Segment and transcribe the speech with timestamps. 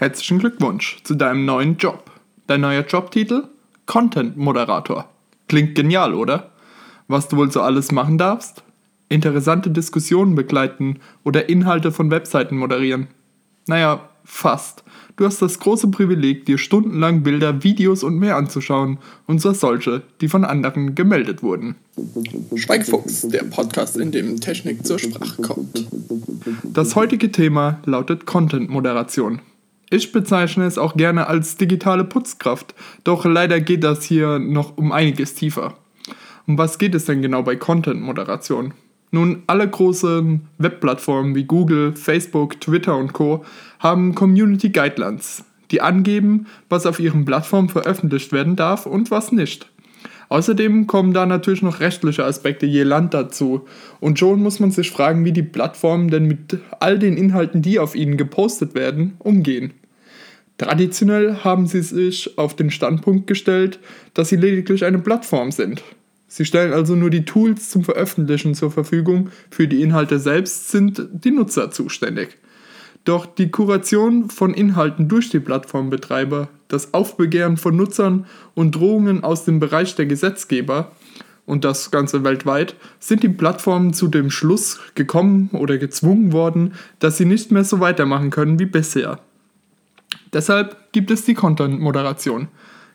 [0.00, 2.10] Herzlichen Glückwunsch zu deinem neuen Job.
[2.46, 3.48] Dein neuer Jobtitel?
[3.84, 5.10] Content Moderator.
[5.46, 6.52] Klingt genial, oder?
[7.06, 8.62] Was du wohl so alles machen darfst?
[9.10, 13.08] Interessante Diskussionen begleiten oder Inhalte von Webseiten moderieren.
[13.66, 14.84] Naja, fast.
[15.16, 20.00] Du hast das große Privileg, dir stundenlang Bilder, Videos und mehr anzuschauen, und zwar solche,
[20.22, 21.74] die von anderen gemeldet wurden.
[22.54, 25.86] Schweigfuchs, der Podcast, in dem Technik zur Sprache kommt.
[26.64, 29.40] Das heutige Thema lautet Content-Moderation.
[29.92, 34.92] Ich bezeichne es auch gerne als digitale Putzkraft, doch leider geht das hier noch um
[34.92, 35.74] einiges tiefer.
[36.46, 38.72] Um was geht es denn genau bei Content-Moderation?
[39.10, 43.44] Nun, alle großen Webplattformen wie Google, Facebook, Twitter und Co.
[43.80, 49.68] haben Community Guidelines, die angeben, was auf ihren Plattformen veröffentlicht werden darf und was nicht.
[50.28, 53.66] Außerdem kommen da natürlich noch rechtliche Aspekte je Land dazu.
[53.98, 57.80] Und schon muss man sich fragen, wie die Plattformen denn mit all den Inhalten, die
[57.80, 59.72] auf ihnen gepostet werden, umgehen.
[60.60, 63.78] Traditionell haben sie sich auf den Standpunkt gestellt,
[64.12, 65.82] dass sie lediglich eine Plattform sind.
[66.28, 71.08] Sie stellen also nur die Tools zum Veröffentlichen zur Verfügung, für die Inhalte selbst sind
[71.12, 72.36] die Nutzer zuständig.
[73.06, 79.46] Doch die Kuration von Inhalten durch die Plattformbetreiber, das Aufbegehren von Nutzern und Drohungen aus
[79.46, 80.92] dem Bereich der Gesetzgeber
[81.46, 87.16] und das Ganze weltweit, sind die Plattformen zu dem Schluss gekommen oder gezwungen worden, dass
[87.16, 89.20] sie nicht mehr so weitermachen können wie bisher.
[90.32, 92.48] Deshalb gibt es die Content-Moderation.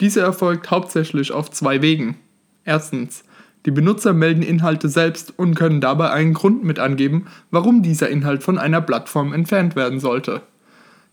[0.00, 2.16] Diese erfolgt hauptsächlich auf zwei Wegen.
[2.64, 3.24] Erstens,
[3.66, 8.42] die Benutzer melden Inhalte selbst und können dabei einen Grund mit angeben, warum dieser Inhalt
[8.42, 10.42] von einer Plattform entfernt werden sollte.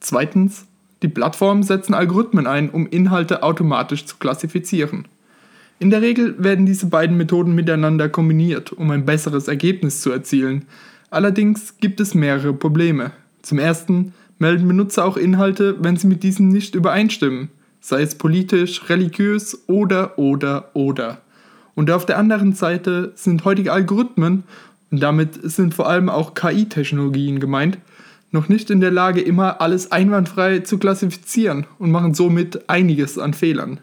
[0.00, 0.66] Zweitens,
[1.02, 5.06] die Plattformen setzen Algorithmen ein, um Inhalte automatisch zu klassifizieren.
[5.78, 10.66] In der Regel werden diese beiden Methoden miteinander kombiniert, um ein besseres Ergebnis zu erzielen.
[11.10, 13.12] Allerdings gibt es mehrere Probleme.
[13.42, 17.48] Zum ersten melden Benutzer auch Inhalte, wenn sie mit diesen nicht übereinstimmen,
[17.80, 21.22] sei es politisch, religiös oder oder oder.
[21.74, 24.42] Und auf der anderen Seite sind heutige Algorithmen,
[24.90, 27.78] und damit sind vor allem auch KI-Technologien gemeint,
[28.30, 33.34] noch nicht in der Lage, immer alles einwandfrei zu klassifizieren und machen somit einiges an
[33.34, 33.80] Fehlern.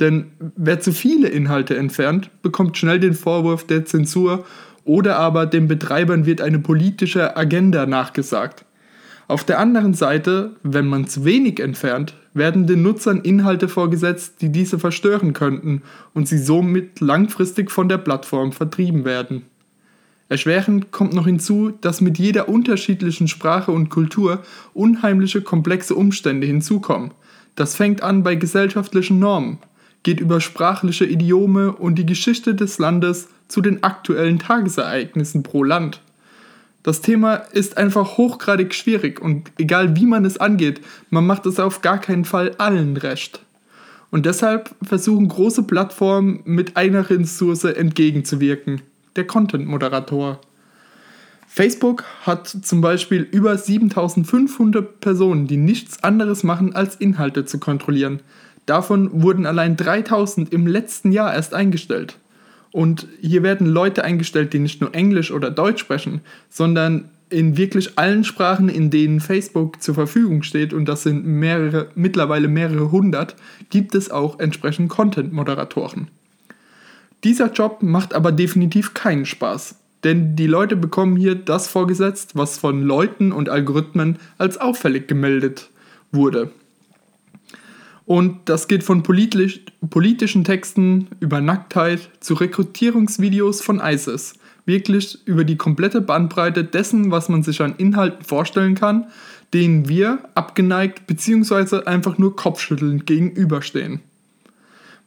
[0.00, 4.46] Denn wer zu viele Inhalte entfernt, bekommt schnell den Vorwurf der Zensur
[4.84, 8.64] oder aber den Betreibern wird eine politische Agenda nachgesagt.
[9.28, 14.50] Auf der anderen Seite, wenn man zu wenig entfernt, werden den Nutzern Inhalte vorgesetzt, die
[14.50, 15.82] diese verstören könnten
[16.14, 19.46] und sie somit langfristig von der Plattform vertrieben werden.
[20.28, 27.10] Erschwerend kommt noch hinzu, dass mit jeder unterschiedlichen Sprache und Kultur unheimliche komplexe Umstände hinzukommen.
[27.54, 29.58] Das fängt an bei gesellschaftlichen Normen,
[30.02, 36.00] geht über sprachliche Idiome und die Geschichte des Landes zu den aktuellen Tagesereignissen pro Land.
[36.82, 41.60] Das Thema ist einfach hochgradig schwierig und egal wie man es angeht, man macht es
[41.60, 43.40] auf gar keinen Fall allen recht.
[44.10, 48.82] Und deshalb versuchen große Plattformen mit einer Ressource entgegenzuwirken,
[49.16, 50.40] der Content-Moderator.
[51.46, 58.20] Facebook hat zum Beispiel über 7500 Personen, die nichts anderes machen, als Inhalte zu kontrollieren.
[58.66, 62.16] Davon wurden allein 3000 im letzten Jahr erst eingestellt.
[62.72, 67.98] Und hier werden Leute eingestellt, die nicht nur Englisch oder Deutsch sprechen, sondern in wirklich
[67.98, 73.36] allen Sprachen, in denen Facebook zur Verfügung steht, und das sind mehrere, mittlerweile mehrere hundert,
[73.70, 76.08] gibt es auch entsprechend Content-Moderatoren.
[77.24, 82.58] Dieser Job macht aber definitiv keinen Spaß, denn die Leute bekommen hier das vorgesetzt, was
[82.58, 85.70] von Leuten und Algorithmen als auffällig gemeldet
[86.10, 86.50] wurde.
[88.04, 94.34] Und das geht von politisch, politischen Texten über Nacktheit zu Rekrutierungsvideos von ISIS.
[94.64, 99.06] Wirklich über die komplette Bandbreite dessen, was man sich an Inhalten vorstellen kann,
[99.54, 101.84] denen wir abgeneigt bzw.
[101.84, 104.00] einfach nur kopfschüttelnd gegenüberstehen.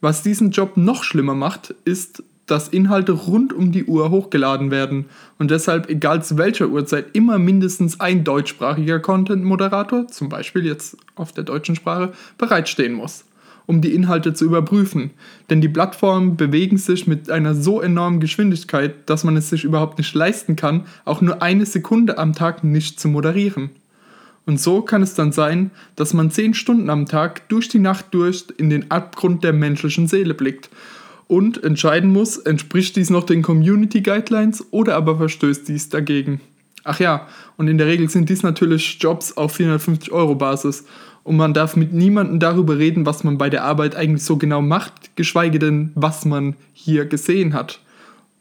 [0.02, 5.06] Was diesen Job noch schlimmer macht, ist, dass Inhalte rund um die Uhr hochgeladen werden
[5.40, 11.32] und deshalb egal zu welcher Uhrzeit immer mindestens ein deutschsprachiger Content-Moderator, zum Beispiel jetzt auf
[11.32, 13.26] der deutschen Sprache, bereitstehen muss,
[13.66, 15.12] um die Inhalte zu überprüfen.
[15.50, 19.98] Denn die Plattformen bewegen sich mit einer so enormen Geschwindigkeit, dass man es sich überhaupt
[19.98, 23.72] nicht leisten kann, auch nur eine Sekunde am Tag nicht zu moderieren.
[24.46, 28.06] Und so kann es dann sein, dass man zehn Stunden am Tag durch die Nacht
[28.12, 30.70] durch in den Abgrund der menschlichen Seele blickt
[31.28, 36.42] und entscheiden muss, entspricht dies noch den Community Guidelines oder aber verstößt dies dagegen.
[36.84, 37.28] Ach ja,
[37.58, 40.86] und in der Regel sind dies natürlich Jobs auf 450 Euro Basis
[41.24, 44.62] und man darf mit niemandem darüber reden, was man bei der Arbeit eigentlich so genau
[44.62, 47.80] macht, geschweige denn, was man hier gesehen hat.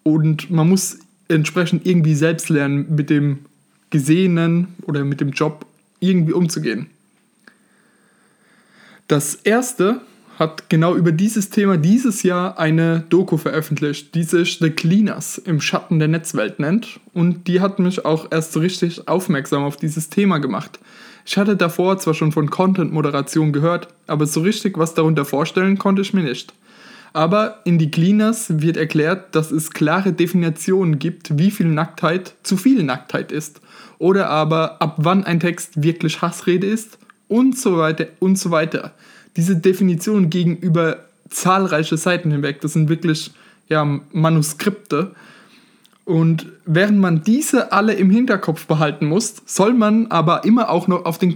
[0.03, 0.99] Und man muss
[1.29, 3.47] entsprechend irgendwie selbst lernen, mit dem
[3.89, 5.65] Gesehenen oder mit dem Job
[6.01, 6.89] irgendwie umzugehen.
[9.09, 10.03] Das erste
[10.39, 15.61] hat genau über dieses Thema dieses Jahr eine Doku veröffentlicht, die sich The Cleaners im
[15.61, 17.01] Schatten der Netzwelt nennt.
[17.13, 20.79] Und die hat mich auch erst so richtig aufmerksam auf dieses Thema gemacht.
[21.25, 26.03] Ich hatte davor zwar schon von Content-Moderation gehört, aber so richtig was darunter vorstellen konnte
[26.03, 26.53] ich mir nicht.
[27.13, 32.57] Aber in die Cleaners wird erklärt, dass es klare Definitionen gibt, wie viel Nacktheit zu
[32.57, 33.61] viel Nacktheit ist.
[33.99, 36.99] Oder aber ab wann ein Text wirklich Hassrede ist
[37.29, 38.93] und so weiter und so weiter
[39.37, 43.33] diese Definition gegenüber zahlreiche Seiten hinweg, das sind wirklich
[43.69, 45.15] ja, Manuskripte.
[46.05, 51.07] Und während man diese alle im Hinterkopf behalten muss, soll man aber immer auch noch
[51.07, 51.35] auf den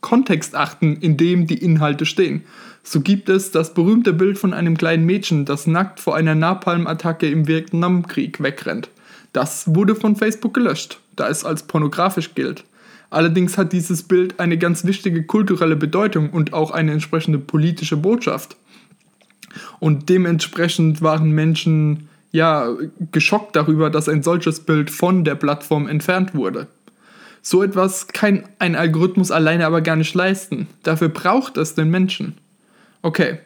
[0.00, 2.44] Kontext achten, in dem die Inhalte stehen.
[2.82, 7.28] So gibt es das berühmte Bild von einem kleinen Mädchen, das nackt vor einer Napalm-Attacke
[7.28, 8.90] im Vietnamkrieg wegrennt.
[9.32, 12.64] Das wurde von Facebook gelöscht, da es als pornografisch gilt.
[13.12, 18.56] Allerdings hat dieses Bild eine ganz wichtige kulturelle Bedeutung und auch eine entsprechende politische Botschaft.
[19.80, 22.70] Und dementsprechend waren Menschen ja
[23.10, 26.68] geschockt darüber, dass ein solches Bild von der Plattform entfernt wurde.
[27.42, 30.68] So etwas kann ein Algorithmus alleine aber gar nicht leisten.
[30.82, 32.38] Dafür braucht es den Menschen.
[33.02, 33.40] Okay,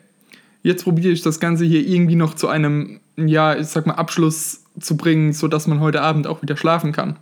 [0.62, 4.62] jetzt probiere ich das Ganze hier irgendwie noch zu einem, ja, ich sag mal, Abschluss
[4.78, 7.16] zu bringen, sodass man heute Abend auch wieder schlafen kann.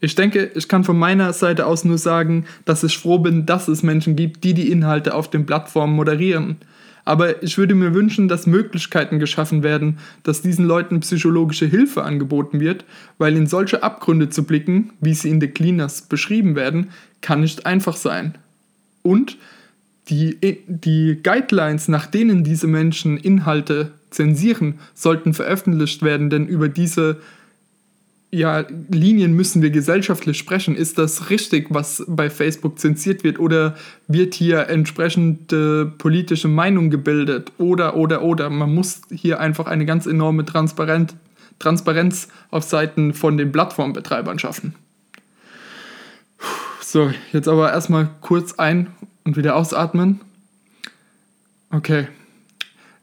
[0.00, 3.68] Ich denke, ich kann von meiner Seite aus nur sagen, dass ich froh bin, dass
[3.68, 6.56] es Menschen gibt, die die Inhalte auf den Plattformen moderieren.
[7.04, 12.60] Aber ich würde mir wünschen, dass Möglichkeiten geschaffen werden, dass diesen Leuten psychologische Hilfe angeboten
[12.60, 12.84] wird,
[13.18, 17.66] weil in solche Abgründe zu blicken, wie sie in The Cleaners beschrieben werden, kann nicht
[17.66, 18.36] einfach sein.
[19.02, 19.38] Und
[20.08, 27.20] die, die Guidelines, nach denen diese Menschen Inhalte zensieren, sollten veröffentlicht werden, denn über diese
[28.32, 30.76] ja, Linien müssen wir gesellschaftlich sprechen.
[30.76, 33.40] Ist das richtig, was bei Facebook zensiert wird?
[33.40, 37.50] Oder wird hier entsprechende politische Meinung gebildet?
[37.58, 38.48] Oder, oder, oder.
[38.48, 41.16] Man muss hier einfach eine ganz enorme Transparenz,
[41.58, 44.76] Transparenz auf Seiten von den Plattformbetreibern schaffen.
[46.80, 48.88] So, jetzt aber erstmal kurz ein-
[49.24, 50.20] und wieder ausatmen.
[51.70, 52.06] Okay.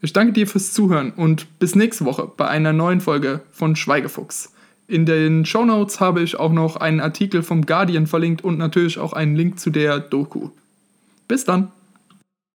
[0.01, 4.53] Ich danke dir fürs Zuhören und bis nächste Woche bei einer neuen Folge von Schweigefuchs.
[4.87, 8.99] In den Show Notes habe ich auch noch einen Artikel vom Guardian verlinkt und natürlich
[8.99, 10.49] auch einen Link zu der Doku.
[11.27, 11.71] Bis dann!